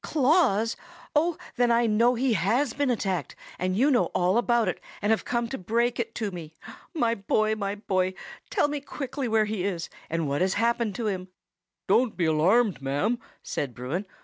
[0.03, 0.75] "Claws?
[1.15, 1.37] Oh!
[1.57, 5.25] then I know he has been attacked, and you know all about it, and have
[5.25, 6.55] come to break it to me.
[6.95, 7.53] My boy!
[7.53, 8.15] my boy!
[8.49, 11.27] Tell me quickly where he is, and what has happened to him!"
[11.87, 14.07] "Don't be alarmed, ma'am," said Bruin.